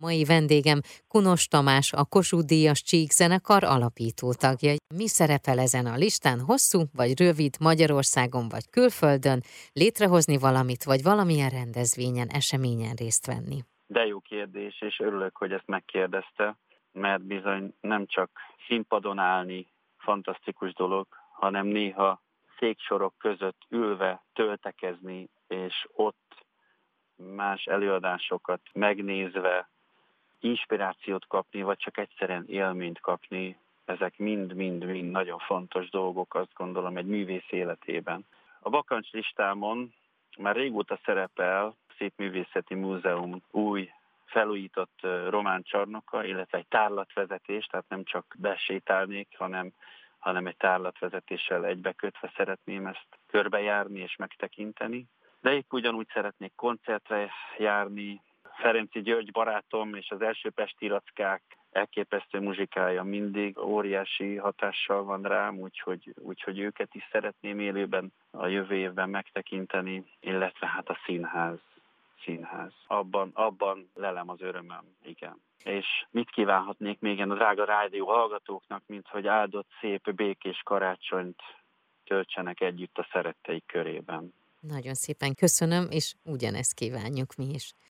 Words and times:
Mai 0.00 0.24
vendégem 0.24 0.80
Kunos 1.08 1.46
Tamás, 1.48 1.92
a 1.92 2.04
Kossuth 2.04 2.46
Díjas 2.46 2.82
Csík 2.82 3.10
zenekar 3.10 3.64
alapító 3.64 4.32
tagja. 4.32 4.72
Mi 4.94 5.08
szerepel 5.08 5.58
ezen 5.58 5.86
a 5.86 5.96
listán? 5.96 6.38
Hosszú 6.40 6.80
vagy 6.96 7.20
rövid 7.20 7.54
Magyarországon 7.60 8.48
vagy 8.48 8.66
külföldön? 8.70 9.40
Létrehozni 9.72 10.36
valamit, 10.38 10.84
vagy 10.84 11.02
valamilyen 11.02 11.48
rendezvényen, 11.48 12.28
eseményen 12.28 12.94
részt 13.02 13.26
venni? 13.26 13.58
De 13.86 14.06
jó 14.06 14.18
kérdés, 14.20 14.80
és 14.80 14.98
örülök, 14.98 15.36
hogy 15.36 15.52
ezt 15.52 15.66
megkérdezte, 15.66 16.56
mert 16.92 17.22
bizony 17.22 17.74
nem 17.80 18.06
csak 18.06 18.30
színpadon 18.66 19.18
állni 19.18 19.66
fantasztikus 19.96 20.72
dolog, 20.72 21.06
hanem 21.32 21.66
néha 21.66 22.22
széksorok 22.58 23.14
között 23.18 23.60
ülve 23.68 24.24
töltekezni, 24.32 25.28
és 25.46 25.86
ott 25.92 26.46
más 27.16 27.64
előadásokat 27.64 28.60
megnézve 28.72 29.68
inspirációt 30.40 31.26
kapni, 31.26 31.62
vagy 31.62 31.78
csak 31.78 31.98
egyszerűen 31.98 32.44
élményt 32.48 33.00
kapni, 33.00 33.56
ezek 33.84 34.18
mind-mind-mind 34.18 35.10
nagyon 35.10 35.38
fontos 35.38 35.90
dolgok, 35.90 36.34
azt 36.34 36.54
gondolom, 36.54 36.96
egy 36.96 37.06
művész 37.06 37.50
életében. 37.50 38.26
A 38.60 38.70
vakancs 38.70 39.10
listámon 39.10 39.94
már 40.38 40.56
régóta 40.56 40.98
szerepel 41.04 41.74
Szép 41.98 42.12
Művészeti 42.16 42.74
Múzeum 42.74 43.42
új 43.50 43.90
felújított 44.24 45.06
román 45.28 45.62
csarnoka, 45.62 46.24
illetve 46.24 46.58
egy 46.58 46.66
tárlatvezetés, 46.66 47.66
tehát 47.66 47.88
nem 47.88 48.04
csak 48.04 48.34
besétálnék, 48.38 49.28
hanem, 49.38 49.72
hanem 50.18 50.46
egy 50.46 50.56
tárlatvezetéssel 50.56 51.64
egybekötve 51.64 52.32
szeretném 52.36 52.86
ezt 52.86 53.06
körbejárni 53.26 54.00
és 54.00 54.16
megtekinteni. 54.16 55.06
De 55.40 55.52
épp 55.52 55.72
ugyanúgy 55.72 56.08
szeretnék 56.12 56.52
koncertre 56.54 57.30
járni, 57.58 58.20
Ferenci 58.58 59.00
György 59.02 59.32
barátom 59.32 59.94
és 59.94 60.10
az 60.10 60.22
első 60.22 60.50
Pesti 60.50 60.86
Rackák 60.86 61.42
elképesztő 61.70 62.40
muzsikája 62.40 63.02
mindig 63.02 63.58
óriási 63.58 64.36
hatással 64.36 65.04
van 65.04 65.22
rám, 65.22 65.58
úgyhogy, 65.58 66.14
úgyhogy 66.14 66.58
őket 66.58 66.94
is 66.94 67.08
szeretném 67.12 67.60
élőben 67.60 68.12
a 68.30 68.46
jövő 68.46 68.74
évben 68.74 69.10
megtekinteni, 69.10 70.04
illetve 70.20 70.66
hát 70.66 70.88
a 70.88 70.98
színház. 71.04 71.58
Színház. 72.24 72.72
Abban, 72.86 73.30
abban 73.34 73.90
lelem 73.94 74.28
az 74.28 74.40
örömöm, 74.40 74.96
igen. 75.04 75.40
És 75.64 75.86
mit 76.10 76.30
kívánhatnék 76.30 77.00
még 77.00 77.20
a 77.20 77.34
drága 77.34 77.64
rádió 77.64 78.06
hallgatóknak, 78.06 78.82
mint 78.86 79.08
hogy 79.08 79.26
áldott, 79.26 79.68
szép, 79.80 80.14
békés 80.14 80.60
karácsonyt 80.64 81.42
töltsenek 82.04 82.60
együtt 82.60 82.98
a 82.98 83.08
szeretteik 83.12 83.66
körében. 83.66 84.34
Nagyon 84.60 84.94
szépen 84.94 85.34
köszönöm, 85.34 85.86
és 85.90 86.14
ugyanezt 86.24 86.74
kívánjuk 86.74 87.34
mi 87.34 87.46
is. 87.54 87.72